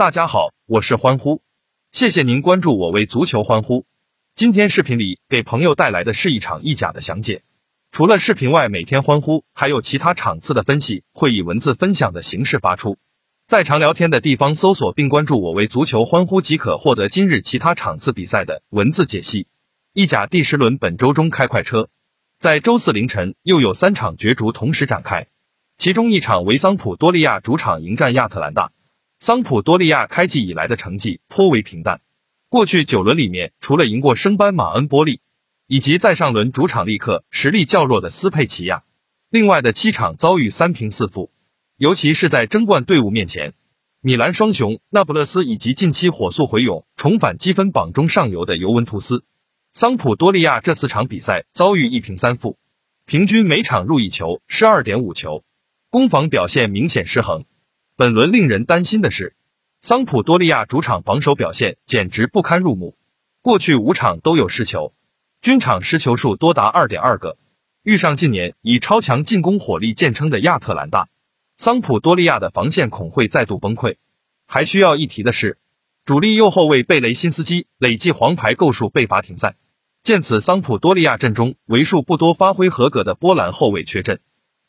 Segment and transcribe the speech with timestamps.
[0.00, 1.42] 大家好，我是欢呼，
[1.92, 3.84] 谢谢您关注我为足球欢呼。
[4.34, 7.42] 今天视频里给朋友带来的是一场意甲的详解。
[7.90, 12.96] 除了视频外，每天欢呼还有其他场次的分析会以文字分享的形式发出，
[13.46, 19.48] 在常聊天的地方搜索并关注我为足球欢呼即可获得今日其他场次比赛的文字解析。
[19.92, 21.90] 意甲第十轮本周中开快车，
[22.38, 25.26] 在周四凌晨又有三场角逐同时展开，
[25.76, 28.72] 其中一场维桑普多利亚主场迎战亚特兰大。
[29.22, 32.00] 桑普多利亚开季以来的成绩颇为平淡，
[32.48, 35.20] 过去九轮里面除了赢过升班马恩波利。
[35.66, 38.82] 以及在上轮主场力克实力较弱的斯佩齐亚，
[39.28, 41.30] 另外的七场遭遇三平四负，
[41.76, 43.52] 尤其是在争冠队伍面前，
[44.00, 49.22] 米兰双雄那不勒斯以及近期火速回勇重返积分榜中上游的尤文图斯，
[49.70, 52.58] 桑普多利亚这四场比赛遭遇一平三负，
[53.04, 55.44] 平均每场入一球失二点五球，
[55.90, 57.44] 攻防表现明显失衡。
[58.00, 59.36] 本轮令人担心的是，
[59.78, 62.96] 桑普多利亚主场防守表现简直不堪入目，
[63.42, 64.94] 过去五场都有失球。
[65.42, 67.36] 均场失球数多达二点二个，
[67.82, 71.08] 遇上近年以超强进攻火力见称的亚特兰大，
[71.58, 73.96] 桑普多利亚的防线恐会再度崩溃。
[74.46, 75.58] 还需要一提的是，
[76.06, 79.56] 主力右后卫贝雷辛斯基累计黄牌够数被罚停赛，
[80.02, 84.20] 见此桑普多利亚阵中为数不多发挥合格的波兰后卫缺阵，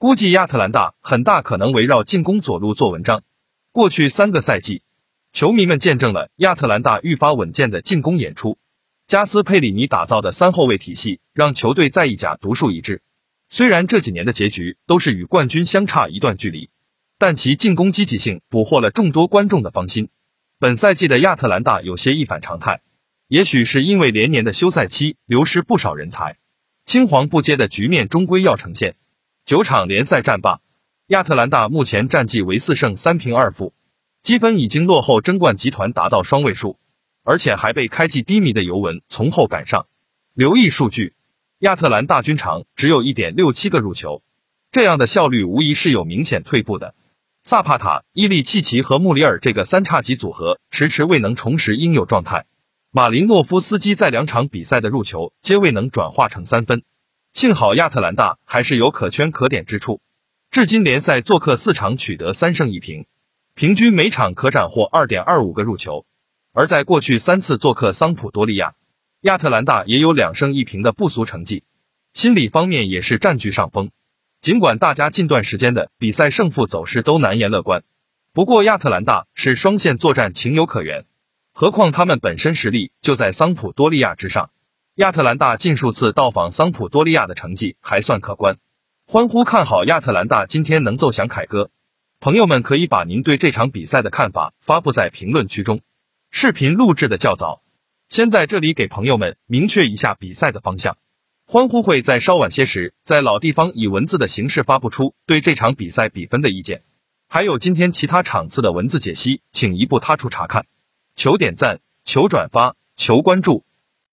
[0.00, 3.22] 估计亚特兰大很大可能围绕进攻左路做文章。
[3.70, 4.80] 过去三个赛季，
[5.34, 8.56] 球迷们见证了亚特兰大愈发稳健的进攻演出。
[9.06, 13.02] 加斯佩里尼打造的三后卫体系让球队在意甲独树一帜。
[13.50, 16.70] 虽然这几年的结局都是与冠军相差一段距离，
[17.18, 20.08] 但其进攻积极性捕获了众多观众的芳心。
[20.58, 22.80] 本赛季的亚特兰大有些一反常态，
[23.28, 26.38] 也许是因为连年的休赛期流失不少人才，
[26.86, 28.96] 青黄不接的局面终归要呈现。
[29.50, 30.60] 九场联赛战罢，
[31.08, 33.74] 亚特兰大目前战绩为四胜三平二负，
[34.22, 36.78] 积分已经落后争冠集团达到双位数。
[37.24, 39.88] 而且还被开季低迷的尤文从后赶上。
[40.34, 41.14] 留意数据，
[41.58, 44.22] 亚特兰大均场只有一点六七个入球，
[44.70, 46.94] 这样的效率无疑是有明显退步的。
[47.42, 52.46] 萨帕塔、伊利契奇和穆里尔这个三叉戟组合迟迟未能重拾应有状态。
[52.92, 56.84] 马林诺夫斯基在两场比赛的入球皆未能转化成三分，
[57.32, 60.00] 幸好亚特兰大还是有可圈可点之处，
[60.50, 63.06] 至今联赛做客四场取得三胜一平，
[63.54, 66.04] 平均每场可斩获二点二五个入球。
[66.52, 68.74] 而在过去三次做客桑普多利亚，
[69.20, 71.62] 亚特兰大也有两胜一平的不俗成绩，
[72.12, 73.92] 心理方面也是占据上风。
[74.40, 77.84] 尽管大家近段时间的比赛胜负走势都难言乐观，
[78.32, 81.06] 不过亚特兰大是双线作战情有可原，
[81.52, 84.50] 何况他们本身实力就在桑普多利亚之上。
[85.00, 88.58] 亚特兰大近数次到访桑普多利亚的成绩还算可观，
[89.06, 91.70] 欢呼看好亚特兰大今天能奏响凯歌。
[92.20, 95.80] 朋友们可以把您对这场比赛的看法发布在评论区中。
[96.30, 97.62] 视频录制的较早，
[98.10, 100.98] 先在这里给朋友们明确一下比赛的方向。
[101.46, 106.82] 欢呼会在稍晚些时，在老地方以文字的形式发布出对这场比赛比分的意见，
[107.26, 110.66] 还有今天其他场次的文字解析，请移步他处查看。
[111.14, 113.64] 求点赞，求转发，求关注。